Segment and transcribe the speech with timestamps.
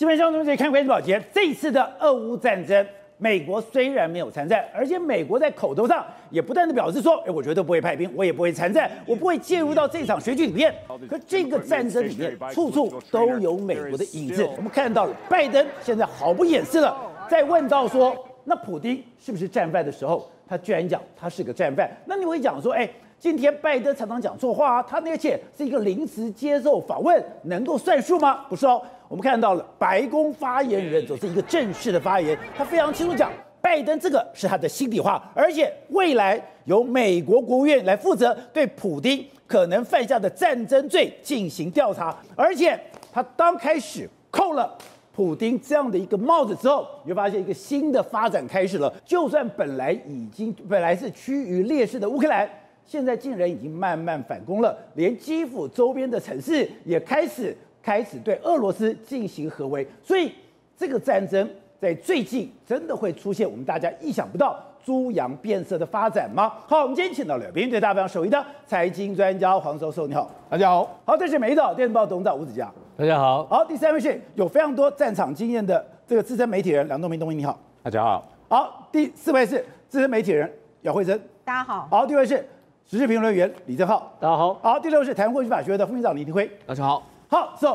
[0.00, 2.86] 基本上，同学看关注保洁，这一次的俄乌战争，
[3.18, 10.74] 美国虽然没有参战，而且美国在口头上也不断的表示说，哎，我绝对不会派兵，我也不会参战，我不会介入到这场选举里面。
[11.06, 14.42] 可这个战争里面，处处都有美国的影子。
[14.56, 16.96] 我们看到了，拜登现在毫不掩饰了，
[17.28, 21.94] 在问到说，那普京是不是战犯的时候，他居然讲他是个战犯。
[22.06, 22.88] 那你会讲说，哎？
[23.20, 28.46] 今天拜登常常讲错话啊，他那些是一个临时接受访问，能够算数吗？
[28.48, 33.30] 不是哦，我们看到了白宫发言人总是一个正式的发言，他非常清楚讲，
[33.60, 42.80] 拜登这个是他的心里话，而且未来由美国国务院来负责对普丁可能犯下的战争罪进行调查，而且
[43.12, 44.74] 他刚开始扣了
[45.14, 52.48] 普丁这样的一个帽子之后，你会发现一个新的发展开始了，就算本来已经本来是趋于劣势的乌克兰。
[52.90, 60.32] 现在竟然已经慢慢反攻了，连基辅周边的城市也开始开始对俄罗斯进行合围，所以
[60.76, 61.48] 这个战争
[61.78, 66.52] 在最近真的会出现我们大家意想不到、猪羊变色的发展吗？
[66.66, 70.98] 好，我们今天请到了别人对大家非常熟悉的财经专家黄教授，你好，大家好。
[71.04, 73.46] 好，这是美岛电视报董事长吴子嘉，大家好。
[73.46, 78.28] 好，第三位是有非常多战场经验的这个资深媒体人梁东明，东明你好，大家好。
[78.48, 81.86] 好，第四位是资深媒体人姚慧珍，大家好。
[81.88, 82.44] 好，第五位是。
[82.90, 84.54] 时事评论员李正浩，大家好。
[84.54, 87.06] 好，第六是台湾国际法学的副院长李廷辉，大家好。
[87.28, 87.68] 好，so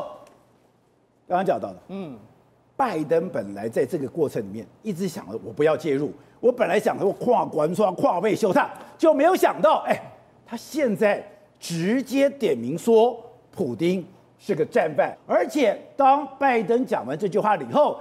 [1.26, 2.14] 刚刚讲到的，嗯，
[2.76, 9.98] 拜登本来在这个过程里面一直想着我不要介入，我本来想着我跨关窗跨位修他，就没有想到，哎，
[10.44, 11.26] 他现在
[11.58, 13.18] 直接点名说
[13.50, 14.06] 普丁
[14.38, 17.98] 是个战犯，而且当拜登讲完这句话了以后。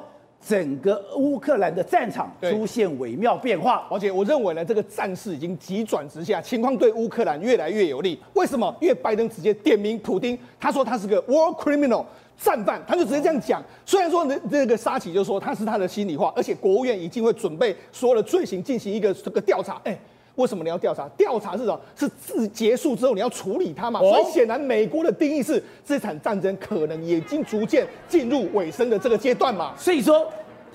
[0.48, 8.20] 整个乌克兰的战场出现微妙变化，而且我认为呢，这个战事已经急转直下，情况对乌克兰越来越有利。
[8.34, 8.74] 为什么？
[8.80, 12.06] 因为拜登直接点名普丁，他说他是个 war criminal
[12.38, 13.64] 战犯，他就直接这样讲。
[13.86, 19.82] 虽然说这个沙奇就说他是他的心里话，而且国务院已经会准备所有的罪行进行一个这个调查。
[19.84, 19.98] 哎。
[20.36, 21.08] 为什么你要调查？
[21.18, 21.80] 调查是什么？
[21.96, 24.00] 是自结束之后你要处理它嘛？
[24.00, 29.74] 所以显然美国的定义是这场战争可能已经逐渐进入尾声的这个阶段嘛？
[29.78, 30.26] 所以说。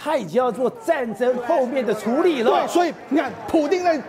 [0.02, 2.50] 他已经要做战争后面的处理了。
[2.50, 4.00] 对，所以你看，普丁在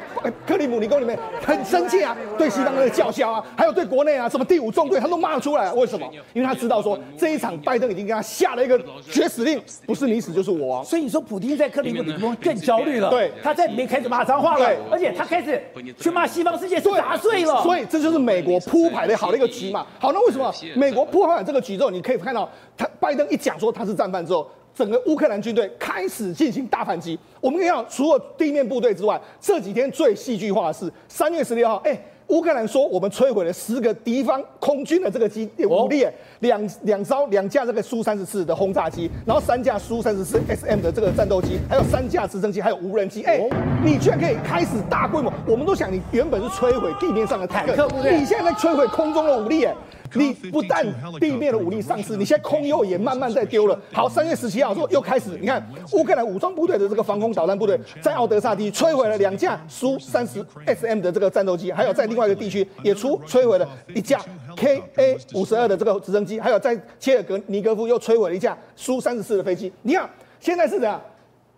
[0.48, 5.74] 克里姆林宫里面很生气啊，对西方的叫嚣啊，还有对国内啊，什么第五纵队，他都骂出来了。
[5.74, 6.10] 为什么？
[6.34, 8.80] 因为他知道说这一场拜登已经给他下了一个
[9.12, 10.86] 绝死令，不是你死就是我亡。
[10.86, 13.10] 所以你说，普丁在克里姆林宫更焦虑了。
[13.10, 15.62] 对，他在里面开始骂脏话了，而且他开始
[16.00, 17.62] 去骂西方世界是杂碎了。
[17.64, 19.86] 所以这就是美国铺排的好的一个局嘛。
[20.00, 24.50] 好，那为什么美国铺排这个局之后，你可以看到他拜登一讲说他是战犯之后。
[24.74, 27.18] 整个乌克兰军队开始进行大反击。
[27.40, 36.08] 我们看到，除了地面部队之外，这几天最戏剧化的是三月十六号，哎，乌克兰说我们摧毁了十个敌方空军的这个机武力，
[36.40, 43.24] 两两艘两架这个苏三十四的轰炸机，然后三架苏三十四 SM 的这个战斗机，还有三架直升机，还有无人机。
[43.24, 43.42] 哎，
[43.84, 45.34] 你居然可以开始大规模？
[45.48, 49.76] 我们都想你原本是摧毁地面上的坦克部队，你现在在摧毁空中的武力，哎。
[50.14, 50.86] 你不但
[51.20, 53.80] 地面的武力丧失，你现在空优也慢慢在丢了。
[53.92, 64.20] 好，三月十七号说又开始，你看乌克兰武装部队的这个防空导弹部队在奥德萨地区摧毁了两架苏三十 SM 的这个战斗机，还有在另外一个地区也出摧毁了一架
[64.56, 69.72] KA 五十二的这个直升机，还有在切尔格尼戈夫又摧毁了一架苏三十四的飞机。
[69.82, 71.00] 你看现在是怎样？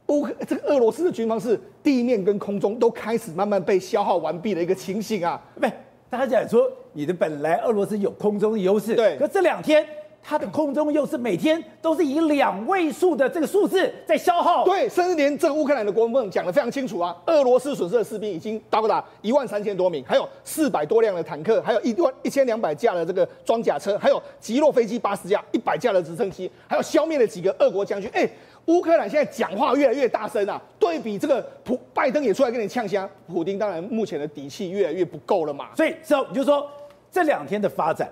[0.08, 5.66] 乌这个俄罗斯的军方是地面跟空中都开始慢慢被消耗完毕的一个情形啊，不
[6.14, 9.84] 大家讲说，你的本来俄罗斯有空中的优势，对，可这两天
[10.22, 28.30] 它的空中优势每天都是以两位数的这个数字在消耗，对，甚至连这个乌克兰的国防部讲得非常清楚啊，俄罗斯损失的士兵已经达不达一万三千多名，还有四百多辆的坦克，还有一万一千两百架的这个装甲车，还有击落飞机八十架，一百架的直升机，还有消灭了几个俄国将军，哎。
[28.66, 30.62] 乌克兰现在讲话越来越大声啊！
[30.80, 35.70] 对比这个普拜登也出来跟你呛香，普丁当然目前的底气越来越不够了嘛。
[35.76, 36.70] 所以这你就说
[37.12, 38.10] 这两天的发展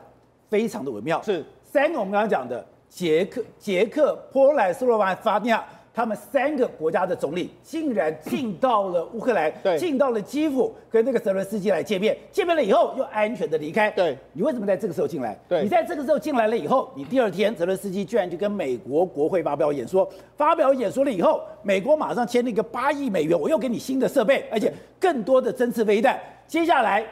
[0.50, 1.22] 非常的微妙。
[1.22, 5.66] 是三个我们刚刚讲的捷克、捷克、波兰、斯洛伐发尼亚。
[5.94, 13.92] 他们三个国家的总理竟然进到了乌克兰，进到了基辅，跟那个泽伦斯基来见面，见面了以后又安全的离开。
[13.92, 15.38] 对，你为什么在这个时候进来？
[15.50, 26.18] 对，你在这个时候进来了以后，你第二天泽伦斯基居然就跟美国国会发表演说，发表演说了以后，美国马上签了一个八亿美元，我又给你新的设备，而且更多的针刺飞弹。
[26.48, 27.06] 接下来，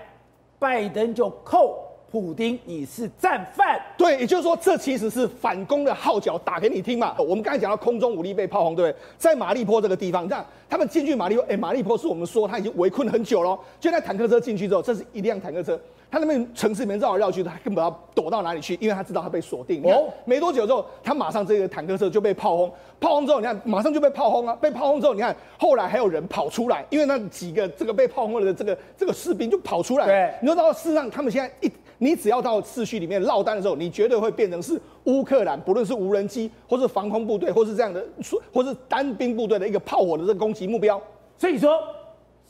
[0.57, 1.85] 拜登就扣。
[2.11, 3.79] 普丁，你是战犯。
[3.97, 7.15] 对，也就是说，这其实是反攻的号角，打给你听嘛。
[7.19, 9.01] 我们刚才讲到空中武力被炮轰，对不对？
[9.17, 13.57] 在马利坡这个地方，你看他们进去马利坡，哎，马利坡是我们说他已经围困很久了。
[13.79, 15.79] 就在坦克车进去之后，这是一辆坦克车，
[16.09, 18.77] 他那边城市里面绕来绕去，他根本要躲到哪里去？
[18.81, 19.83] 因为他知道他被锁定。
[19.83, 24.57] 哦，没多久之后，他马上这个坦克车就被炮轰，炮轰之后，你看马上就被炮轰啊！
[24.59, 30.05] 被炮轰之后，你看后来还有人跑出来，因为那几个这个被炮轰的这个这个士兵就跑出来。
[30.05, 38.03] 对，你知道事实上他们现在一，你只要到市区里面落单的时候，你绝对会变成是乌克兰，不论是无人机或是防空部队，或是这样的，
[38.51, 40.99] 或是单兵部队的一个炮火的这个攻击目标。
[41.37, 41.79] 所以说。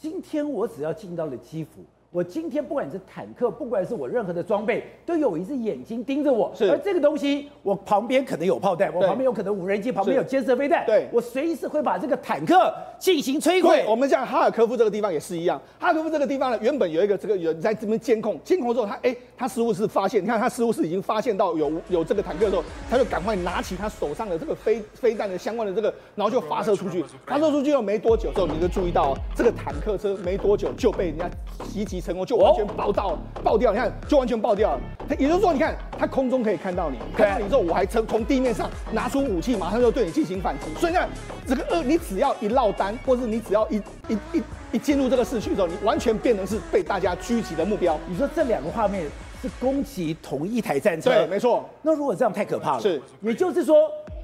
[0.01, 6.51] 今天我只要进到了基辅，我今天不管是坦克，不管是我任何的装备，都有一只眼睛盯着我。
[6.55, 6.67] 是。
[6.71, 10.83] 而这个东西，我旁边可能有炮弹，我旁边有可能无人机，旁边有监射飞弹。
[10.87, 11.07] 对。
[11.13, 13.85] 我随时会把这个坦克进行摧毁。
[13.87, 27.05] 我们像哈尔科夫这个地方也是一样，哈尔科夫这个地方呢，原本有一个这个人在这边监控，监控之后他哎，他似乎是发现，你看他似乎是已经发现到有有这个坦克的时候，他就赶快拿起他手上的这个飞飞弹的相关的这个，然后就发射出去。
[27.27, 30.73] 发射出去后没多久之后，你就注意到这个坦克车没多久。
[30.75, 31.29] 就被人家
[31.65, 33.71] 袭击成功，就完全爆到爆掉。
[33.71, 34.81] 你看，就完全爆掉了。
[35.17, 40.73] 也就是说，你看，他空中可以看到你，看到你之后，我还从从地面上拿出武器，马上就对你进行反击。
[40.79, 41.09] 所以你看，
[41.47, 44.43] 这个二，你只要一落单，或者是你只要一一一
[44.73, 47.97] 一进入这个市区的时候，你完全变成是被大家狙击的目标。
[48.07, 49.05] 你说这两个画面
[49.41, 51.09] 是攻击同一台战车？
[51.09, 51.67] 对，没错。
[51.81, 52.81] 那如果这样太可怕了。
[52.81, 53.75] 是，也就是说。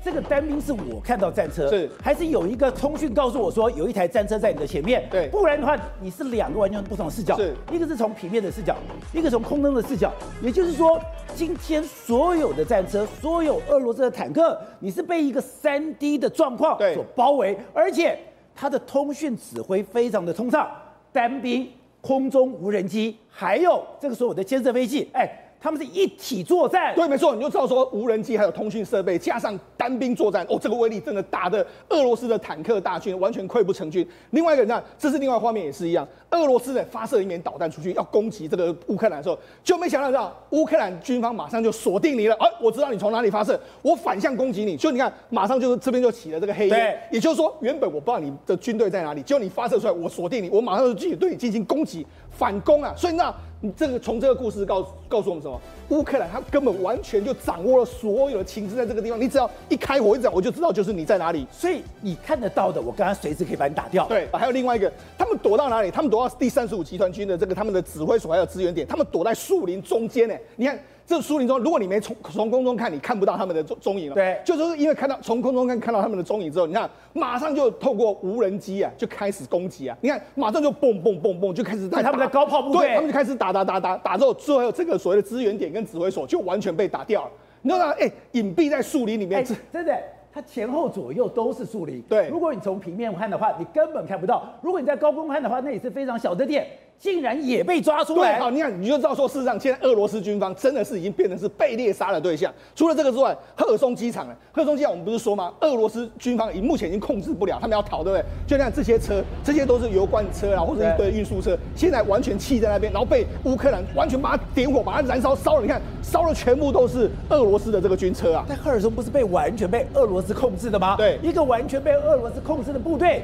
[0.06, 5.04] 这个单兵是我看到战车，是还是有一个通讯告诉我说有一台战车在你的前面？
[5.10, 8.76] 对，不然的话你是两个完全不同的视角，是一个是从平面的视角，
[9.12, 10.14] 一个从空中的视角。
[10.44, 11.02] 也就是说，
[11.34, 18.16] 今天所有的战车，所有俄罗斯的坦克，你是被一个三 D 的状况所包围，而且
[18.54, 20.70] 它的通讯指挥非常的通畅，
[21.12, 21.68] 单兵、
[22.02, 25.42] 空中无人机，还有这个所有的监视飞机，哎。
[25.66, 34.08] 他们是一体作战，对，没错，你就知道说无人机还有通讯设备，加上单兵作战，哦，这个威力真的打的俄罗斯的坦克大军完全溃不成军。
[34.30, 52.06] 另外一个，你看，这是另外画面也是一样，俄罗斯的发射一枚导弹出去要攻击这个乌克兰的时候，就没想到，到乌克兰军方马上就锁定你了，哎，我知道你从哪里发射，我反向攻击你，就你看，马上就是这边就起了这个黑烟，也就是说，原本我不知道你的军队在哪里，结果你发射出来，我锁定你，我马上就继续对你进行攻击
[52.38, 53.34] 反攻啊，所以那。
[53.62, 55.60] 你这个从这个故事告诉告诉我们什么？
[55.90, 61.48] 乌克兰他根本完全就掌握了所有的情资在这个地方，你只要一开火一讲，我就知道就是你在哪里。
[61.52, 64.06] 所以你看得到的，我刚刚随时可以把你打掉。
[64.08, 65.90] 对，还有另外一个，他们躲到哪里？
[65.90, 70.36] 他们躲到第三十五集团军的这个他们的指挥所还有支援点，他们躲在树林中间呢。
[70.58, 70.78] 你看。
[71.08, 74.16] 这树林中，如果你没从从空中看，你看不到他们的踪踪影了。
[74.16, 79.96] 对，就是因为看到从空中看看到他们的踪影之后，你看马上就透过无人机啊，就开始攻击啊。
[80.02, 87.32] 你看马上就嘣嘣嘣嘣就开始在他们的高炮部队，对，他们就开始打打打打打之后，最后这个所谓的支援点跟指挥所就完全被打掉了。
[87.62, 87.94] 你知道吗？
[88.00, 89.96] 哎，隐蔽在树林里面，真的，
[90.34, 92.02] 它前后左右都是树林。
[92.10, 96.66] 对，如果你从平面看的话，你根本看不到；如果你在高空看的话，那也是非常小的点。
[97.00, 98.38] 竟然也被抓出来！
[98.38, 102.52] 对，好，你看，你就知道说，事实上，现在俄罗斯军方真的是已经变成是被猎杀的对象。
[102.76, 104.36] 除了这个之外，赫尔松机场呢？
[104.52, 105.54] 赫尔松机场我们不是说吗？
[105.62, 108.26] 俄罗斯军方已目前已经控制不了，他们要逃，对不对？
[108.48, 115.62] 就像这些车，这些都是油罐车啊，或者一堆运输车，现在完全弃在那边，然后被乌克兰完全把它点火，把它燃烧烧了。
[115.62, 118.46] 你看，烧了全部都是俄罗斯的这个军车啊！
[118.48, 120.96] 但赫尔松不是被完全被俄罗斯控制的吗？
[120.98, 123.22] 对，一个完全被俄罗斯控制的部队。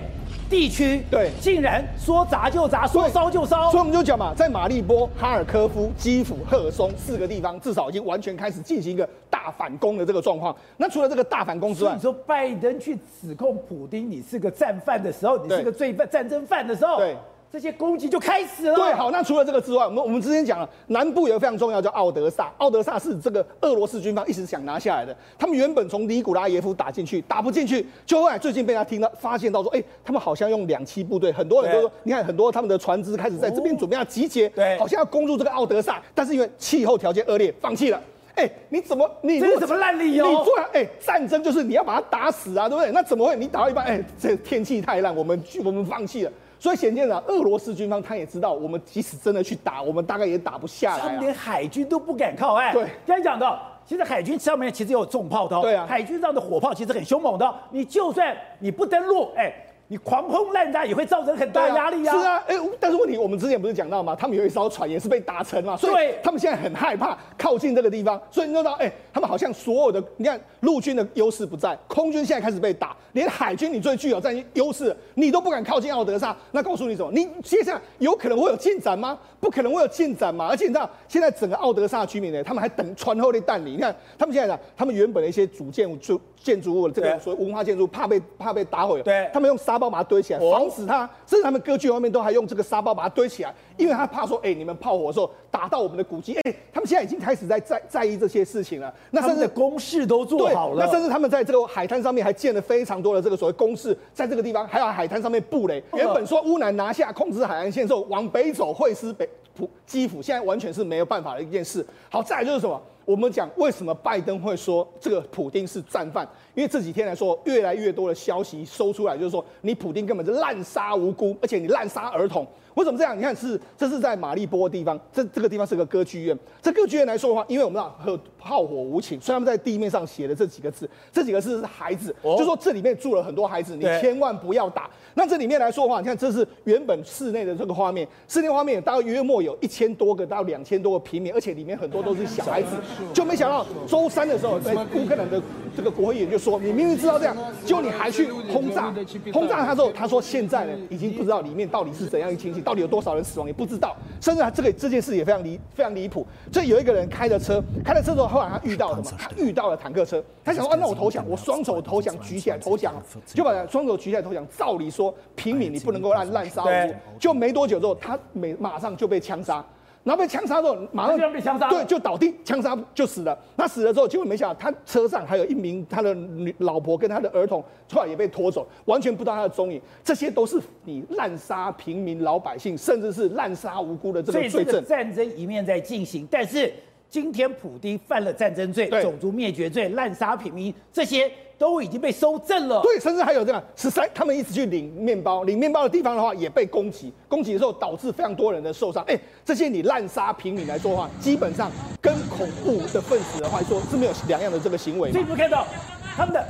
[0.50, 10.56] 地区对，竟然说砸就砸，说烧就烧，所以我们就讲嘛，在马利波、哈尔科夫、基辅、赫松四个地方，至少已经完全开始进行一个大反攻的这个状况。
[10.78, 17.16] 那除了这个大反攻之外，你说拜登去指控普丁，你是个战犯的时候，你是个罪犯、战争犯的时候，对。
[17.52, 18.76] 这些攻击就开始了。
[18.76, 22.50] 对，好，那除了这个之外，我们我们之前讲了，南部有个非常重要，叫奥德萨。
[22.58, 25.14] 奥德萨是这个俄罗斯军方一直想拿下来的。
[25.38, 38.02] 他们原本从尼古拉耶夫打进去，打不进去，就后来最近被他听到发现到说，哎，他们好像用两栖部队，很多人都说，你看很多他们的船只开始在这边准备要集结，对，好像要攻入这个奥德萨，但是因为气候条件恶劣，放弃了。
[38.34, 40.26] 哎，你怎么你这是什么烂理由？
[40.26, 42.92] 你做哎，战争就是你要把他打死啊，对不对？
[42.94, 43.36] 那怎么会？
[43.36, 46.32] 你打到一半，哎，这天气太烂，我们我们放弃了。
[46.62, 51.08] 所以显见啊，俄罗斯军方他也知道，我们即使真的去打，我们大概也打不下来，啊。
[51.08, 52.72] 他们连海军都不敢靠岸。
[52.72, 55.60] 对，刚才讲到，其实海军上面其实有重炮的。
[55.60, 57.52] 对啊，海军上的火炮其实很凶猛的。
[57.72, 59.52] 你就算你不登陆，哎。
[59.92, 62.18] 你狂轰滥炸也会造成很大压力呀、啊。
[62.18, 64.16] 是啊，哎，但是问题我们之前不是讲到吗？
[64.18, 68.18] 他们有一艘船也是被打沉嘛，所以他们现在很害怕靠近这个地方。
[68.32, 76.34] 所以你知道，哎，他们好像所有的，你看陆军的优势不在，空军现在开始被打，连海军你最具有战优势，你都不敢靠近奥德萨。
[76.52, 77.12] 那告诉你什么？
[77.12, 79.20] 你接下来有可能会有进展吗？
[79.42, 80.48] 不可能会有进展嘛。
[80.48, 83.72] 而且你知道，现在整个奥德萨居民呢，他们还等船后的弹你。
[83.72, 89.02] 你看他们现在呢，他们原本的一些主建筑建筑物的这个所谓文化建筑，怕被怕被打毁。
[89.04, 89.81] 对，他们用沙。
[89.82, 98.94] 包把它堆起来，防止它，甚至他们歌剧外面都还用这个沙包把它堆起来，因为他怕说，哎，你们炮火的时候打到我们的古迹，哎，他们现在已经开始在在在意这些事情了。
[99.10, 105.84] 那甚至工事都做好了，那甚至他们在这个海滩上面还建了非常多的这个所谓工事，在这个地方还有海滩上面布雷。
[105.94, 111.86] 原本说乌南拿下控制海岸线之后往北走会师北普基辅，现在完全是没有办法的一件事。
[112.10, 112.80] 好，再来就是什么？
[113.12, 116.26] 我们讲为什么拜登会说这个普丁是战犯？
[116.56, 122.48] 因为这几天来说，越来越多的消息收出来，就是说你普丁根本是滥杀无辜，而且你滥杀儿童。
[122.76, 123.18] 为什么这样？
[123.18, 126.38] 你看是这是在马利波的地方，这这个地方是个歌剧院。
[126.62, 134.90] 这歌剧院来说的话，因为我们知道和炮火无情，所以他们在地面上写的这几个字，这几个字是孩子，哦、就说这里面住了很多孩子，你千万不要打。
[135.16, 142.70] 那这里面来说的话，你看这是原本室内的这个画面，室内画面大概约莫有一千多个到两千多个平米，而且里面很多都是小孩子。
[143.14, 145.42] 就没想到周三的时候，在乌克兰的
[145.76, 148.94] 这个国会议员就说：“你明明知道这样，结果你还去轰炸，
[149.34, 156.26] 轰炸他之后，他说现在呢已经不知道里面到底是怎样一个情形，到底有多少人死亡也不知道，甚至他这个这件事也非常离非常离谱。
[156.52, 159.18] 所以有一个人开着车，开了车之后，后来他遇到什么？
[159.18, 162.94] 他遇到了坦克车，他想说：啊，那我投降，我双手投降，举起来投降，
[163.26, 164.46] 就把双手举起来投降。
[164.58, 169.64] 照理说。”平民，你不能够滥滥杀无辜，就没多久之后，他没马上就被枪杀，
[170.04, 173.38] 然后被枪杀之后，马上被枪杀，对，就倒地，枪杀就死了。
[173.56, 179.80] 他死了之后，结果没想到他车上还有一名他的女老婆跟他的儿童，后来也被拖走，完全不知道他的踪影。
[180.04, 184.52] 这些都是你滥杀平民老百姓，甚至是滥杀无辜的这个罪证。
[184.52, 186.74] 所以这个战争一面在进行，但是
[187.12, 191.32] 今天普丁犯了战争罪、种族灭绝罪、滥杀平民这些。
[191.62, 199.04] 都已经被收证了，对，甚至还有这样十三，他们一直去领面包，领面包的地方的话也被攻击，攻击的时候导致非常多人的受伤。
[199.04, 199.16] 哎，
[199.46, 205.12] 这些你滥杀平民来说的话，基本上跟恐怖的分子的话说是没有两样的这个行为。
[205.12, 205.68] 所以你们看到
[206.16, 206.46] 他们的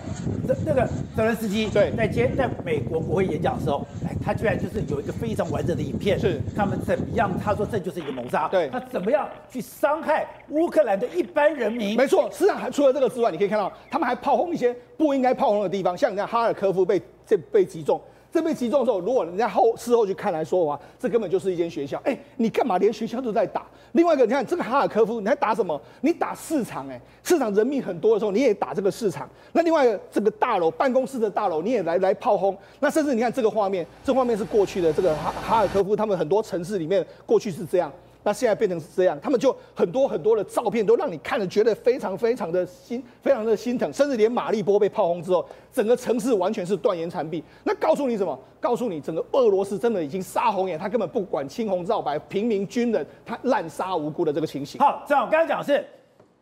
[0.47, 7.31] 这那个泽连斯基对，在今天在美国国会演讲的时候，哎，他居然就是有一个非常完整的影片，是他们怎么样？
[7.43, 11.95] 他说这就是一个谋杀，对，他怎么样去伤害乌克兰的一般人民？
[11.95, 14.75] 没错，实际上还除了这个之外，你可以看到他们还炮轰一些。
[14.97, 17.99] 不应该炮轰的地方，像你看哈尔科夫被这被击中，
[18.31, 22.01] 这被击中的时候，如果人家后事后去看来说的话，这根本就是一间学校。
[22.05, 23.65] 哎，你干嘛连学校都在打？
[23.91, 25.79] 另外一个，你看这个哈尔科夫，你还打什么？
[25.99, 29.29] 你打市场，哎，市场人命很多的时候，你也打这个市场。
[29.51, 32.57] 那另外一个这个大楼，办公室的大楼，你也来来炮轰。
[32.79, 37.91] 那甚至你看这个画面，这画面是过去的这个哈哈尔科夫，他们很多城市里面过去是这样。
[38.23, 47.43] 那现在变成是这样，他们就很多很多的照片都让你看了觉得非常非常的心，非常的心疼，甚至连马利波被炮轰之后，整个城市完全是断垣残壁。
[47.63, 48.37] 那告诉你什么？
[48.59, 54.79] 告诉你整个俄罗斯真的已经杀红眼，他根本不管青红皂白，平民军人他滥杀无辜的这个情形。
[54.79, 55.83] 好，这样我刚刚讲的是，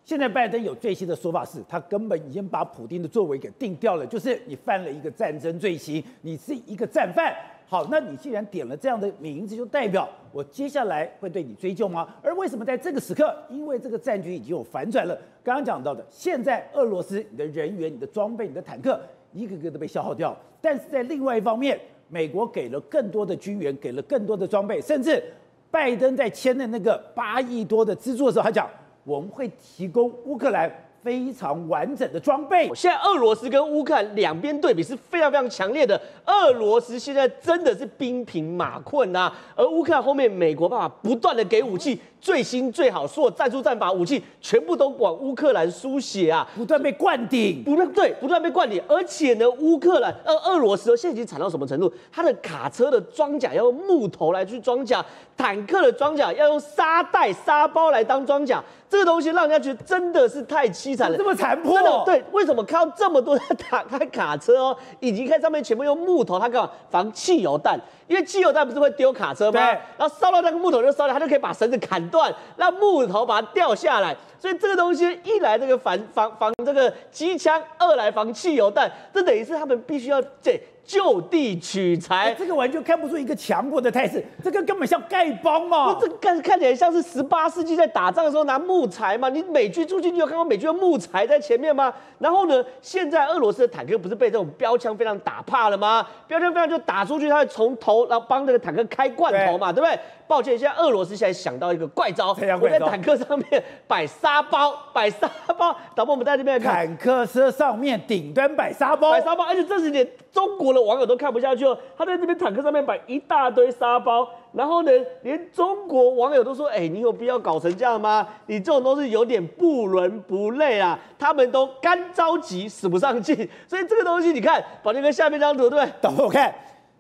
[0.04, 7.34] 现在拜登有最新的说法是，他根本已经把普丁的作为给定掉了，就是你犯了一个战争罪行，你是一个战犯。
[7.72, 12.08] 好，那你既然点了这样的名字，就代表我接下来会对你追究吗？
[12.24, 15.16] 而为什么在这个时刻，因为这个战局已经有反转了。
[15.44, 19.00] 刚刚讲到的，现在俄罗斯你的人员、你的装备、你的坦克，
[19.34, 20.36] 一个个都被消耗掉。
[20.60, 25.24] 但是在另外一方面，美国给了更多的军援，给了更多的装备，甚至
[25.70, 28.68] 拜登在签的那个八亿多的资助的时候，他讲
[29.04, 30.68] 我们会提供乌克兰。
[31.02, 32.70] 非常完整的装备。
[32.76, 36.00] 现在俄罗斯跟乌克兰两边对比是非常非常强烈的。
[36.26, 42.00] 俄罗斯现在真的是兵疲马困呐，而乌克兰后面美国爸爸不断的给武器。
[42.22, 51.92] 最新最好，所有战术战法武器全部都往乌克兰输血啊，不断被灌顶，不断对，不断被灌顶，而且呢，乌克兰呃俄罗斯现在已经惨到什么程度？
[52.12, 55.04] 他的卡车的装甲要用木头来去装甲，
[55.38, 62.04] 坦克的装甲要用沙袋沙包来当装甲，这个东西让人家觉得真的是太凄惨了，这么残破的。
[62.06, 67.80] 对，为什么看到这么多的打开 卡车哦，以及看上面全部用木头，它干嘛防汽油弹？
[68.10, 69.52] 因为汽油弹不是会丢卡车吗？
[69.52, 74.18] 对然后烧到那个木头就烧了，他就可以把绳子砍断，让木头把它掉下来。
[74.40, 80.60] 所以这个东西一来这个防防防这个机枪，二来防汽油弹，这等于是他们必须要这。
[80.90, 85.96] 就地取材，这个完全看不出一个强国的态势，这个根本像丐帮嘛！
[86.02, 89.30] 这看看起来像是十八世纪在打仗的时候拿木材嘛。
[89.30, 91.94] 你美军出去，你有看过美军的木材在前面吗？
[92.18, 96.04] 然后呢，现在俄罗斯的坦克不是被这种标枪非常打怕了吗？
[96.28, 100.00] 标枪非常就打出去，他会从头然后帮这个坦克开罐头嘛，对，对不对？
[100.26, 105.76] 抱歉，现在俄罗斯现在想到一个怪招，我在坦克上面摆沙包， 摆沙包。
[105.96, 110.79] 导播，我们在这边看，坦克车上面顶端摆沙包，摆沙包，而且这是连中国的。
[110.82, 114.92] 网友都看不下去了，他在这边坦克上面摆一大堆沙包，然后呢，
[115.24, 118.28] 连中国网友都说：“哎，你有必要搞成这样吗？
[118.48, 123.36] 你这种东西有点不伦不类啊！”他们都干着急，使不上劲。
[123.68, 125.94] 所以这个东西，你看，宝杰哥下面这张图，对不对？
[126.02, 126.54] 等我看，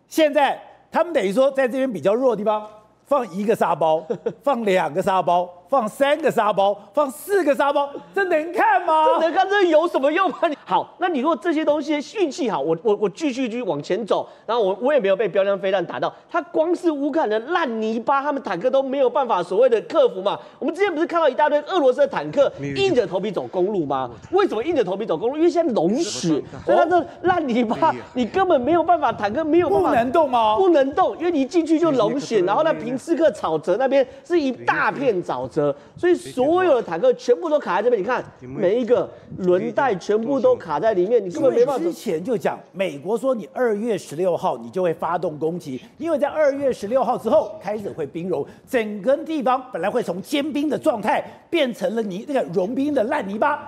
[0.07, 2.67] 现在他们等于说在这边比较弱的地方
[3.05, 4.05] 放一个沙包，
[4.43, 5.49] 放两个沙包。
[5.69, 9.05] 放三个沙包，放四个沙包，这能看吗？
[9.05, 10.37] 这能看，这有什么用吗？
[10.65, 20.39] 好，那你如果这些东西运气好，我我我继续继续往前走，然后我我也没有被标枪飞弹打到，他光是乌克兰的烂泥巴，他们坦克都没有办法所谓的克服嘛。
[20.57, 24.09] 我们之前不是看到一大堆俄罗斯的坦克硬着头皮走公路吗？
[24.31, 25.37] 为什么硬着头皮走公路？
[25.37, 30.55] 因为现在龙雪，所以它这烂泥巴你根本没有办法，坦克没有办法不能动吗？
[30.57, 35.58] 不能动，因为你一进去就龙雪，然后那平斯克沼泽那边是一大片沼泽。
[35.95, 41.83] 所以所有的坦克全部都卡在这边，你看每一个轮带全部都卡在里面，你根本没办法。
[41.83, 53.67] 之前就讲，美国说你二月十六号你就会发动攻击，因为在二月十六号之后开始会冰融，整个地方本来会从坚冰的状态变成了泥那个融冰的烂泥巴。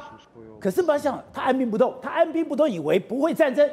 [0.59, 3.67] 可是不要想，他按兵不动，他按兵不动，以为不会战争，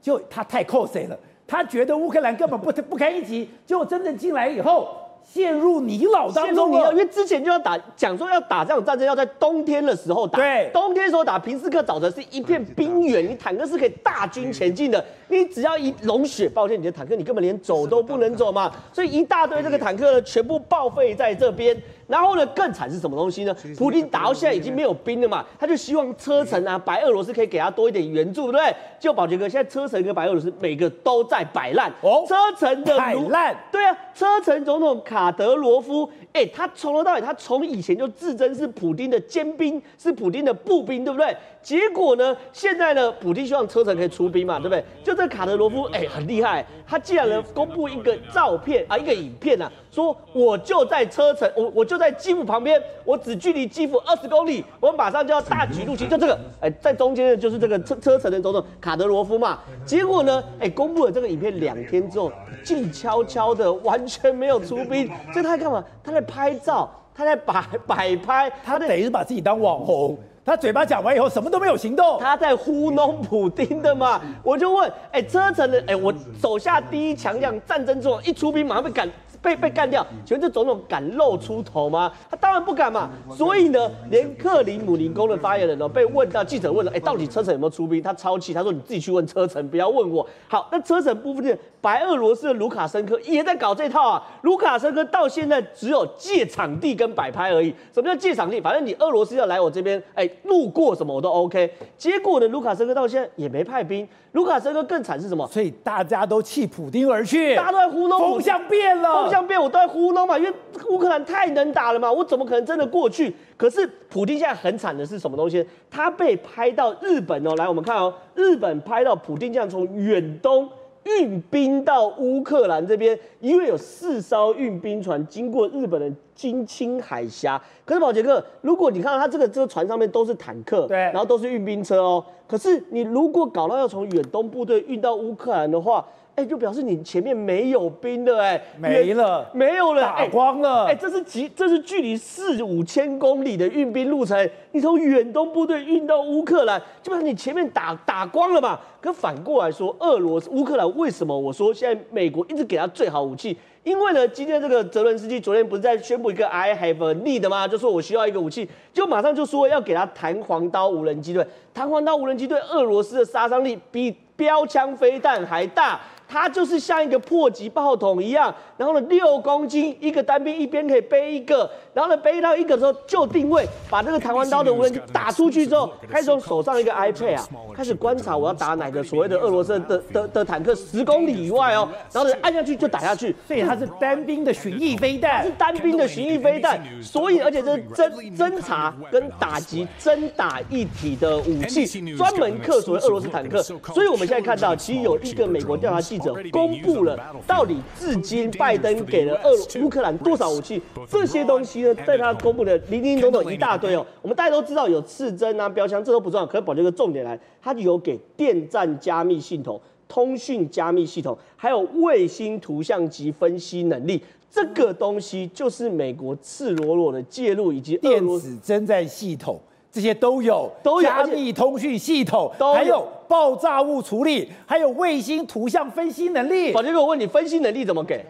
[0.00, 1.18] 就他太靠谁了？
[1.46, 4.88] 他觉得乌克兰根本不不堪一击，结果真正进来以后。
[5.24, 10.38] 陷入泥老当中了，因为之前就要打，讲说要打这场战争，要在冬天的时候打。
[10.38, 15.04] 对，冬天的时候打，平斯克沼泽是一片冰原，你坦克是可以大军前进的。
[15.28, 18.70] 你只要一融雪，抱歉，你的坦克你根本连走都不能走嘛。
[18.92, 21.76] 所以一大堆这个坦克呢，全部报废在这边。
[22.06, 23.56] 然后呢，更惨是什么东西呢？
[23.76, 28.74] 普京打到现在已经没有兵了嘛，他就希望车臣啊、白俄罗斯可以给他多一点援助，对不对？
[28.98, 31.90] 就宝杰哥，现在车臣跟白俄罗斯每个都在摆烂。
[32.02, 33.56] 哦，车臣的摆烂。
[33.72, 41.36] 对啊，车臣总统卡德罗夫，哎，他从头到尾，他从以前就自称是普京的尖兵，是普京的步兵，对不对？
[41.62, 44.84] 结果呢，现在呢，普京希望车臣可以出兵嘛，对不对？
[45.02, 51.94] 就这卡德罗夫，哎，很厉害，他竟然呢公布一个照片啊，一个影片啊，说我就在车臣，我我就。
[51.94, 56.08] 在基辅旁边，我只距离基辅二十公里，我马上就要大举入侵。
[56.08, 59.60] 就这个，哎，在中间的就是这个车车臣的总统卡德罗夫嘛。
[59.86, 62.32] 结果呢，哎，公布了这个影片两天之后，
[62.64, 65.06] 静悄悄的，完全没有出兵。
[65.32, 65.84] 所以他在干嘛？
[66.02, 70.18] 他在拍照，他在摆摆拍，他等于是把自己当网红。
[70.44, 72.18] 他嘴巴讲完以后，什么都没有行动。
[72.18, 74.20] 他在糊弄普丁的嘛。
[74.42, 79.08] 我就问，哎，车臣的，哎，我手下第一强将，战争中一出兵，马上被赶。
[79.44, 82.10] 被被干掉，请问这总统敢露出头吗？
[82.30, 83.10] 他当然不敢嘛。
[83.36, 88.02] 所以呢，连克里姆林宫的发言人呢，被问到记者问了，哎，到底车臣有没有出兵？
[88.02, 90.26] 他超气，他说你自己去问车臣，不要问我。
[90.48, 94.22] 好，那车臣部分的白俄罗斯的卢卡申科也在搞这套啊。
[94.40, 97.74] 卢卡申科到现在只有借场地跟摆拍而已。
[97.92, 98.58] 什么叫借场地？
[98.58, 101.70] 反正你俄罗斯要来我这边，哎，路过什么我都 OK。
[101.98, 104.08] 结果呢，卢卡申科到现在也没派兵。
[104.32, 105.46] 卢卡申科更惨是什么？
[105.48, 109.33] 所以大家都弃普丁而去，大家都在糊弄，风向变了。
[109.34, 110.54] 这样变我都在糊弄嘛，因为
[110.88, 113.34] 乌克兰太能打了嘛，我怎么可能真的过去？
[113.56, 115.66] 可是普丁现在很惨的是什么东西？
[115.90, 120.68] 他被拍到日本哦，来我们看哦，日本拍到普丁这样从远东
[121.02, 127.60] 运兵到乌克兰这边，因为有四艘运兵船经过日本的金青海峡。
[127.84, 148.80] 可是宝杰克，如果你看到他这个这个船上面都是坦克，对，然后都是运兵车哦，可是你如果搞到要从远东部队运到乌克兰的话，哎，就表示你前面没有兵的，哎，没了，没有了，打光了，哎，这是几，这是距离四五千公里的运兵路程，你从远东部队运到乌克兰，基本上你前面打打光了嘛。
[149.00, 153.56] 可反过来说，俄罗斯乌克兰为什么我说现在美国一直给他最好武器？
[153.84, 157.68] 因为呢，今天这个泽伦斯基昨天不是在宣布一个 I have a need 吗？
[157.68, 166.00] 就说我需要一个武器，就马上就说要给他弹簧刀无人机队，弹簧刀无人机对俄罗斯的杀伤力比标枪飞弹还大。
[166.34, 200.80] 它就是像一个迫击炮筒一样，然后呢，六公斤，一个单兵一边可以背一个，然后呢，背到一个之后就定位，把这个弹簧刀的无人机打出去之后， 开始从手上一个 iPad 啊，开始观察我要打哪个所谓的俄罗斯的的的，坦克十公里以外哦，然后呢，按下去就打下去，所以它是单兵的巡弋飞弹，是单兵的巡弋飞弹，所以而且这是侦侦察跟打击真打一体的武器，专门克所谓俄罗斯坦克，所以我们现在看到，其实有一个美国调查记者公布了到底至今拜登给了俄乌克兰多少武器？
[201.08, 204.06] 这些东西呢，在他公布的零零总总一大堆哦。
[204.22, 206.46] 我们大家都知道有刺针啊、标枪，这都不重要。
[206.46, 214.22] 可是宝杰哥重点来，他有给电站加密系统、通讯加密系统，还有卫星图像及分析能力。
[214.50, 219.60] 这个东西就是美国赤裸裸的介入，以及电子侦战系统。
[219.94, 226.72] 这些都有，都有加密通讯系统，还有爆炸物处理，还有卫星图像分析能力。
[226.72, 228.26] 宝杰哥，我问你，分析能力怎么给？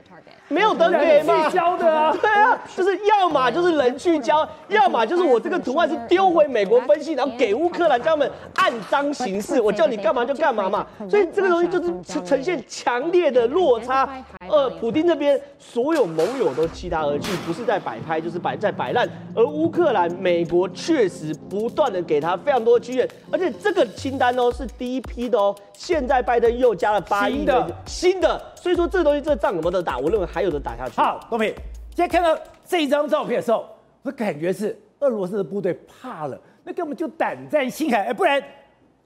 [0.48, 1.48] 没有得给吗？
[1.48, 10.86] 聚焦的啊， 对啊，就是要么就是人去交，要么就是我这个图案是丢回美国分析，然后给乌克兰叫他们按章行事，我叫你干嘛就干嘛嘛。
[11.08, 14.08] 所以这个东西就是呈呈现强烈的落差。
[14.48, 19.08] 呃，普丁这边所有盟友都弃他而去，不是在摆拍，就是摆在摆烂。
[19.34, 29.98] 而乌克兰，美国确实不断的给他非常多的军援，而且这个清单哦是第一批的哦，现在拜登又加了八亿的新的，所以说这东西这仗有没有得打？
[29.98, 30.96] 我认为还有的打下去。
[30.96, 31.54] 好，东平，
[31.94, 33.66] 现在看到这一张照片的时候，
[34.00, 38.02] 我感觉是俄罗斯的部队怕了，那根本就胆战心寒。
[38.06, 38.42] 哎，不然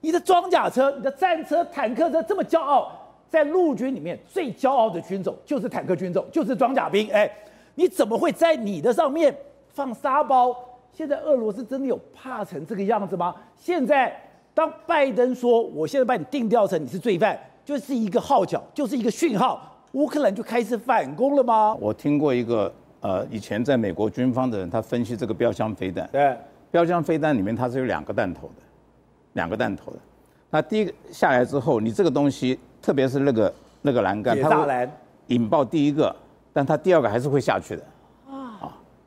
[0.00, 2.92] 你的装甲车、你的战车、坦克车这么骄傲，
[3.28, 7.10] 在陆军里面最骄傲的军种就是坦克军种，就是装甲兵。
[7.10, 7.28] 哎，
[7.74, 9.36] 你怎么会在你的上面
[9.70, 10.56] 放沙包？
[10.92, 13.34] 现在俄罗斯真的有怕成这个样子吗？
[13.56, 14.16] 现在
[14.54, 17.36] 当拜登说我现在把你定调成你是罪犯，
[17.68, 19.60] 就是一个号角，就是一个讯号。
[19.92, 21.76] 乌克兰就开始反攻了吗？
[21.78, 26.08] 我听过一个呃，以前在美国军方的人，他分析这个标枪飞弹。
[26.10, 26.34] 对，
[26.70, 28.62] 标枪飞弹里面它是有两个弹头的，
[29.34, 29.98] 两个弹头的。
[30.48, 34.88] 那第一个下来之后，你这个东西，特别是那个那个栏杆，它会
[35.26, 36.16] 引爆第一个，
[36.54, 37.82] 但它第二个还是会下去的。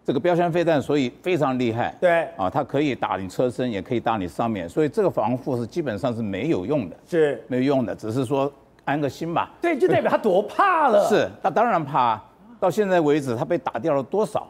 [0.01, 1.95] 啊，这个标枪飞弹所以非常厉害。
[1.99, 8.51] 对，啊，它可以打你车身，也可以打你上面，所以这个防护是基本上是没有用的，是没有用的，只是说。
[8.83, 11.05] 安个心吧，对，就代表他多怕了。
[11.07, 12.19] 是，他当然怕。
[12.59, 14.47] 到现在为止，他被打掉了多少？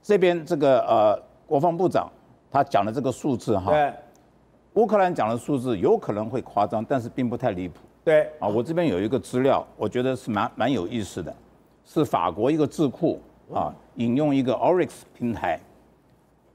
[0.00, 2.08] 这边这个呃，国防部长
[2.48, 3.92] 他讲的这个数字哈，对，
[4.74, 7.80] 乌克兰讲的数字有可能会夸张，但是并不太离谱。
[8.04, 11.34] 对，啊，我这边有一个资料，我觉得是蛮蛮有意思的，
[11.84, 13.20] 是法国一个智库
[13.52, 15.60] 啊，引用一个 Oryx 平台，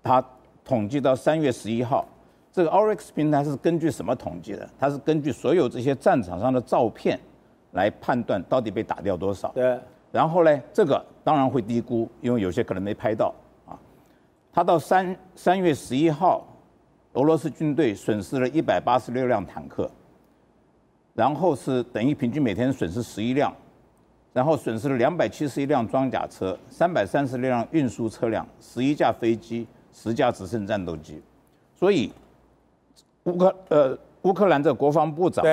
[0.02, 0.24] 它
[0.66, 2.06] 统计到三月十一号。
[2.52, 4.70] 这个 Oryx 平台是根据什么统计的？
[4.80, 7.20] 它是根据所有这些战场上的照片
[7.72, 9.50] 来判断到底被打掉多少。
[9.50, 9.80] 对。
[10.12, 13.34] 然后呢，这个当然会低估，因为有些可能没拍到
[13.66, 13.74] 啊。
[14.52, 16.46] 它到三三月十一号，
[17.14, 19.90] 俄罗斯军队损失了一百八十六辆坦克，
[21.16, 23.52] 然后是等于平均每天损失十一辆，
[24.34, 31.22] 然后损失了两百七十一辆装甲车，三百三十六辆运输车辆，十一架飞机，十架直升战斗机，
[31.76, 32.12] 所以。
[33.26, 35.46] 乌克呃，乌克兰的国防部长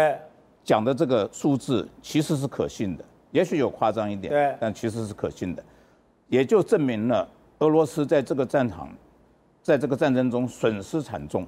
[0.64, 5.62] 讲的这个数字其实是可信的，也许有夸张一点，但其实是可信的，
[6.26, 7.28] 也就证明了
[7.60, 8.88] 俄罗斯在这个战场，
[9.62, 11.46] 在这个战争中损失惨重，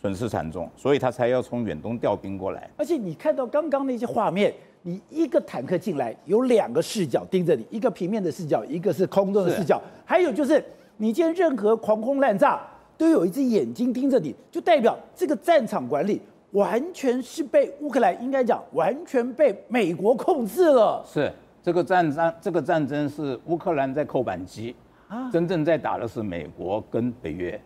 [0.00, 2.68] 损失惨重，所以他才要从远东调兵过来。
[2.76, 10.64] 而且你看到刚刚那些画面，你一个坦克进来，有两个视角盯着你，一个平面的视角，一个是空中的视角，还有就是
[10.96, 12.60] 你见任何狂轰滥炸。
[12.96, 21.02] 都有一只眼睛盯着你，就代表这个战场管理完全是被乌克兰应该讲完全被美国控制了。
[21.06, 24.76] 是这个战争，这个战争是乌克兰在扣扳机
[25.08, 27.58] 啊，真正在打的是美国跟北约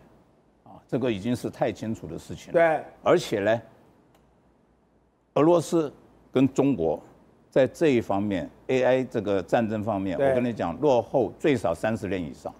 [0.63, 2.53] 啊，这个已经是太清楚的事情了。
[2.53, 3.61] 对，而且呢，
[5.33, 5.91] 俄罗斯
[6.35, 6.99] 跟中国
[7.49, 12.53] 在这一方面 AI 这个战争方面，我跟你讲，落后最少三十年以上。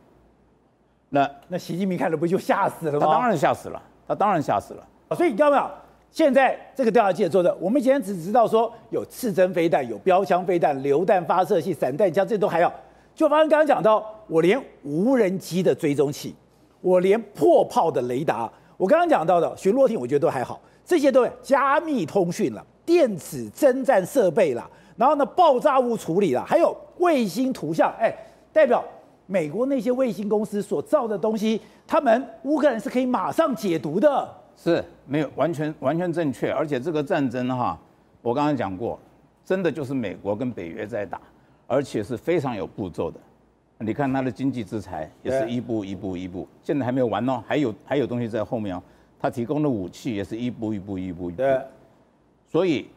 [1.10, 3.00] 那那习近平看了不就吓死了吗？
[3.06, 4.88] 他当然吓死了，他当然吓死了。
[5.14, 5.72] 所以你看到没有？
[6.10, 12.74] 现在这个调查记者做的，我们以前只知道说有刺针飞弹、有标枪飞弹、榴弹发射器、散弹枪，这都还要。
[13.14, 16.34] 就发现刚刚讲到，我连无人机的追踪器，
[16.80, 20.62] 我连破炮的雷达，我刚刚讲到的巡逻艇，我觉得都还好。
[20.86, 28.16] 这些都有加密通讯了，电子侦战设备了，然后呢，爆炸物处理了，还有卫星图像，哎，
[28.54, 28.82] 代表。
[29.28, 37.76] 美国那些卫星公司所造的东西，他们乌克兰是可以马上解读的，是没有完全完全正确，而且这个战争哈，
[38.22, 39.00] 我刚刚讲过，
[39.44, 41.20] 真的就是美国跟北约在打，
[41.66, 43.20] 而且是非常有步骤的。
[43.80, 48.84] 你看他的经济制裁也是一步一步一步，现在还没有完哦，还有还有东西在后面哦。
[49.26, 51.38] 他提供的武器也是一步一步一步一步。
[51.38, 51.60] 对，
[52.48, 52.88] 所以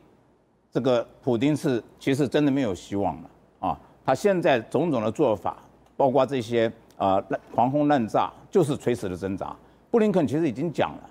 [0.71, 3.81] 这个普丁是其实真的没有希望了啊！
[4.05, 5.57] 他现在种种的做法。
[5.97, 9.57] 包括这些啊、呃，狂轰滥炸就是垂死的挣扎。
[9.91, 11.11] 布林肯其实已经讲了，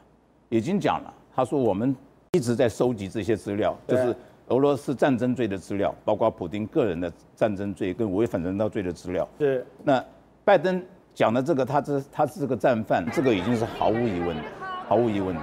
[0.49, 1.13] 已经讲了。
[1.35, 1.93] 他说我们
[2.33, 4.15] 一直在收集这些资料，就是
[4.47, 9.27] 俄罗斯战争罪的资料，包括普丁个人的战争罪跟违反人道罪的资料。
[9.39, 9.65] 是。
[9.83, 10.01] 那
[10.45, 10.81] 拜登
[11.13, 14.43] 讲的这个，他这他是个战犯，这个已经是毫无疑问的，
[14.87, 15.41] 毫无疑问的。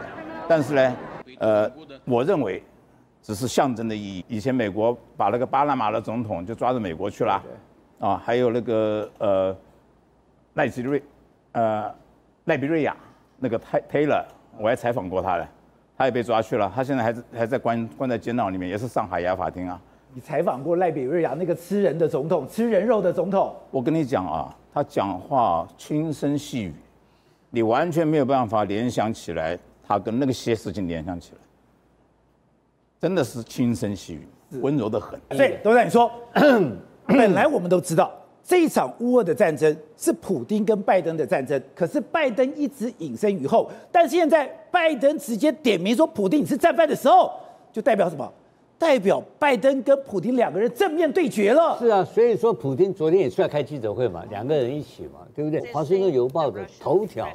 [0.49, 0.97] 但是呢，
[1.39, 1.71] 呃，
[2.05, 2.63] 我认为
[3.23, 4.25] 只是象征的意义。
[4.29, 7.43] 以前美国把那个巴拿马的总统就抓到美国去了。
[8.01, 9.57] 啊，还有那个呃，
[10.53, 11.03] 奈吉瑞，
[11.53, 11.95] 呃，
[12.45, 12.95] 赖比瑞亚
[13.39, 14.25] 那个泰 Taylor，
[14.59, 15.49] 我还采访过他了，
[15.97, 19.81] 他也被抓去了，他现在还是还在关关在监牢里面，也是上海牙法庭啊，
[20.13, 23.55] 你采访过赖比瑞亚那个吃人的总统，吃人肉的总统。
[23.71, 26.75] 我跟你讲啊，他讲话轻声细语，
[27.55, 31.39] 你完全没有办法联想起来，他跟那个些事情联想起来，
[32.99, 34.27] 真的是轻声细语，
[34.61, 35.21] 温柔的很。
[35.31, 36.11] 所以都在你说，
[37.07, 38.13] 本来我们都知道
[38.43, 47.31] 这一场乌俄的战争是普丁跟拜登的战争，可是拜登一直隐身于后，但现在拜登直接点名说普丁你是战犯的时候，
[47.73, 48.33] 就代表什么？
[48.79, 51.77] 代表拜登跟普京两个人正面对决了。
[51.79, 55.61] 是啊，所以说普京昨天也出来开记者会嘛，两个人一起嘛，对不对？
[55.73, 57.29] 华盛顿邮报的头条，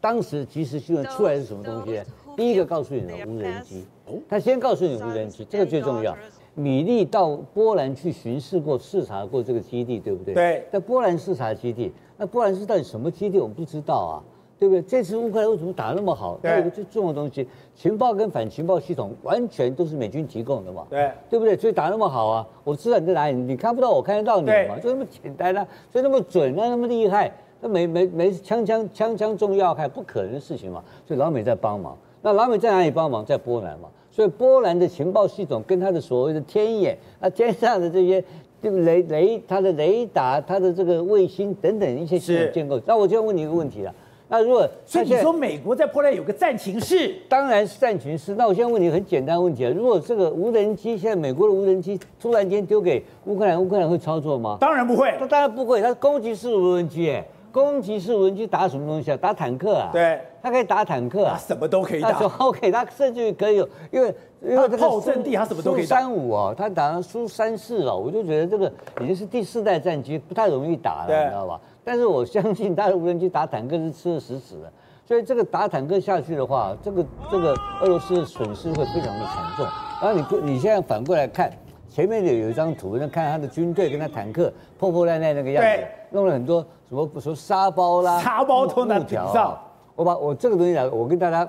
[0.00, 2.00] 当时即时新闻出来是什么东西？
[2.36, 3.84] 第一个告诉你的无人机，
[4.28, 6.16] 他先告诉你无人机，这个最重要。
[6.54, 10.32] 米利到波兰去巡视过、视察过这个基地，对不对？
[10.32, 13.38] 对，在波兰视察基地，那波兰是到底什么基地？
[13.38, 14.24] 我们不知道啊。
[14.58, 14.82] 对不对？
[14.82, 16.38] 这次乌克兰为什么打得那么好？
[16.42, 20.86] 它有个最重要的东西，情报跟反情报系统完全都是美军提供的嘛。
[20.88, 21.56] 对，对不对？
[21.56, 22.46] 所以打那么好啊！
[22.64, 30.82] 我知道你在哪里，你看不到我看得到你嘛，就那么简单啊，所以那么准，那那么厉害，那没没没枪枪枪枪中要害，不可能的事情嘛。
[31.06, 33.24] 所以老美在帮忙，那老美在哪里帮忙？
[33.24, 33.88] 在波兰嘛。
[34.10, 38.24] 所以波兰的情报系统跟他的所谓的天眼啊，天上的这些
[38.62, 42.80] 雷雷，它的雷达、它的这个卫星等等一些系统建构。
[42.86, 43.94] 那我就要问你一个问题了。
[44.28, 48.34] 那如果所以你说美国在波兰有个战情室，当然是战情室。
[48.34, 54.58] 那我现在问你很简单的问题啊，如果这个无人机现在美国的无人机突然间丢给乌克兰，乌克兰会操作吗？
[54.60, 57.24] 当然不会，那当然不会，它是攻击式无人机，哎，
[57.56, 59.16] 攻击式无人机打什么东西啊？
[59.16, 59.88] 打坦克啊？
[59.90, 62.10] 对，它可以打坦克啊，什么都可以打。
[62.36, 65.96] OK，它甚至于可以有，因为因为这个炮阵地它什么都可以打。
[66.00, 71.58] 苏三五啊，它打苏三四啊，我就觉得这个已经是第四代战机，不太容易打了，你知道吧？
[71.82, 74.70] 但是我相信它的无人机打坦克是吃的死死的。
[75.06, 79.64] 所以这个打坦克下去的话，这个这个俄罗斯的损失会非常的惨重。
[80.02, 81.50] 然后你你现在反过来看，
[81.88, 89.58] 前面有有一张图，那看他的军队跟他坦克破破烂烂那个样子，弄了很多什么什么沙包啦，沙包都能顶上。
[89.94, 91.48] 我把我这个东西来，我跟大家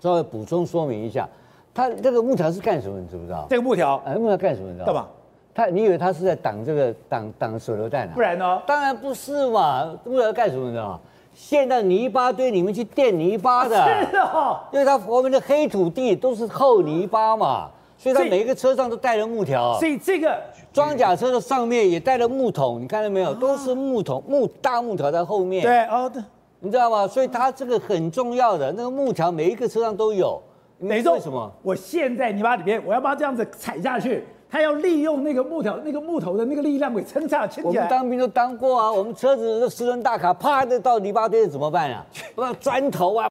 [0.00, 1.28] 稍微补充说明一下，
[1.74, 2.98] 它这个木条是干什么？
[2.98, 3.46] 你知不知道？
[3.50, 4.68] 这个木条，哎，木条干什么？
[4.68, 4.86] 你知道？
[4.86, 5.06] 干嘛？
[5.54, 8.12] 他你以为他是在挡这个挡挡手榴弹啊？
[8.14, 8.62] 不然呢？
[8.66, 11.00] 当然不是嘛，木条干什么的？
[11.34, 13.76] 陷到泥巴堆里面去垫泥巴的，
[14.10, 17.70] 是哦，因为它我们的黑土地都是厚泥巴嘛，
[18.02, 20.36] 所以它每一个车上都带了木条，所以这个
[20.72, 23.32] 装甲车的上面也带了木桶，你看到没有？
[23.34, 26.20] 都是木桶木大木条在后面，对哦，对，
[26.58, 27.06] 你知道吗？
[27.06, 30.42] 所以它这个很重要的那个木条，每一个车上都有。
[30.78, 31.48] 没错，为什么？
[31.62, 34.24] 我陷在泥巴里面，我要把它这样子踩下去。
[34.50, 37.62] 他要利用那个木条、那个木头的那个力量给撑下去。
[37.62, 42.04] 我们当兵都当过啊，我们车子的十吨大卡，啪的到泥巴堆怎么办啊？
[42.34, 43.28] 不要砖头啊，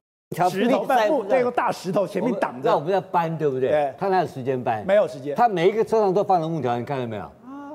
[0.50, 2.70] 石头搬木，那个大石头前面挡着。
[2.70, 3.70] 那我们要搬，对不对？
[3.70, 3.94] 对。
[3.98, 4.84] 他哪有时间搬？
[4.86, 5.34] 没有时间。
[5.34, 7.24] 他每一个车上都放了木条，你看到没有？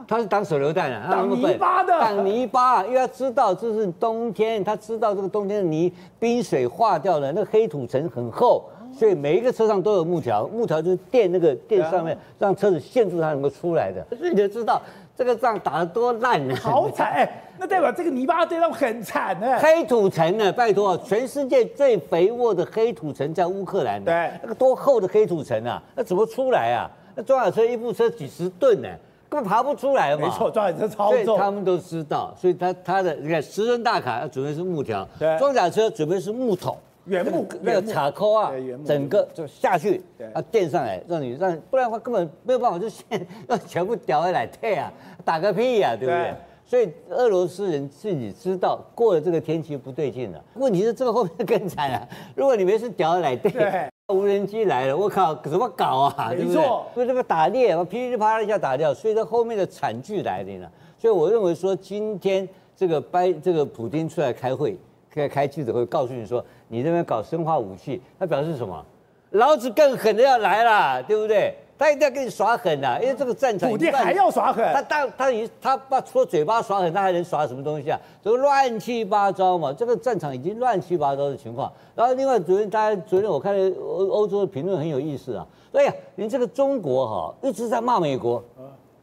[0.07, 1.99] 他是挡手榴弹啊，挡泥巴的。
[1.99, 8.63] 挡泥巴，因为他知道这是冬天，他知道这个冬天的泥冰水化掉了，那个黑土层很厚。
[8.97, 14.03] 所以每一个车上都有木条，木条就是垫那个垫上面，让车子限住它能够出来的。
[14.17, 14.81] 所以你就知道
[15.17, 16.55] 这个仗打得多烂啊！
[16.61, 17.27] 好惨哎，
[17.57, 19.57] 那代表这个泥巴堆上很惨呢。
[19.57, 20.51] 黑土层呢？
[20.51, 24.03] 拜托，全世界最肥沃的黑土层在乌克兰。
[24.03, 25.81] 对，那个多厚的黑土层啊？
[25.95, 26.87] 那怎么出来啊？
[27.15, 28.87] 那装甲车一部车几十吨呢，
[29.27, 30.27] 根本爬不出来嘛。
[30.27, 31.25] 没错，装甲车超重。
[31.25, 36.77] 所以他们都知道，所以他他的你看十吨大卡要准备是木条，对，装甲车准备是木桶。
[37.07, 38.51] 原木那个插扣啊，
[38.85, 40.01] 整个就下去，
[40.33, 43.05] 啊垫上来，让你让，不然的话根本没有办法，就先
[43.47, 44.91] 让全部掉下来退啊，
[45.23, 46.33] 打个屁呀，对不对？
[46.65, 50.43] 所以俄罗斯人自己知道过了这个天气不对劲了。
[50.55, 56.33] 问题是这个后面更惨啊， 如果你没事掉下来对，无人机来了，我靠，怎么搞啊？
[56.37, 60.69] 没错，所以这个打猎，噼里啪啦一下打掉，所以这后面的惨剧来临了。
[60.97, 64.77] 所以我认为说，今天这个拜这个普京出来开会。
[65.17, 68.85] 开开记者会，告诉你说，你这边搞生化武器，他表示什么？
[69.31, 71.53] 老子更狠的要来了，对不对？
[71.79, 74.65] 他一定要跟你耍狠啊，因为这个战场，土地还要耍狠。
[74.73, 77.99] 他当他已他把除了嘴巴耍狠，他还能耍什么东西啊？
[78.23, 81.71] 这个乱七八糟嘛，这个战场已经乱七八糟的情况。
[81.93, 88.43] 然后另外昨天大家昨天我看欧欧洲的评论很有意思啊，哎呀，你这个中国哈一直在骂美国，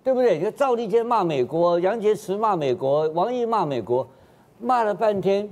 [0.03, 0.37] 对不对？
[0.39, 4.09] 你看赵立坚骂美国，杨洁篪骂美国，王毅骂美国，
[4.59, 5.49] 骂了半天。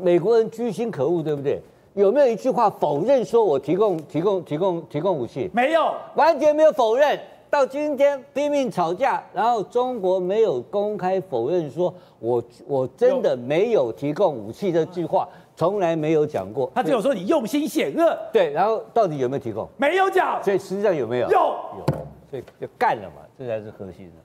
[0.00, 1.60] 美国人居心可恶，对不对？
[1.94, 5.48] 有没有一句话否认说我提供提供提供提供武器？
[5.54, 7.18] 没有，完全没有否认。
[7.48, 16.68] 到今天拼命吵架，然后中国没有公开否认说我我真的没有提供武器这句话，从来没有讲过。
[16.74, 18.18] 他只有说你用心险恶。
[18.32, 19.68] 对，然后到底有没有提供？
[19.76, 20.42] 没有讲。
[20.42, 21.28] 所以实际上有没有？
[21.28, 21.38] 有。
[21.78, 21.84] 有。
[22.28, 24.23] 所以就干了嘛，这才是核心的。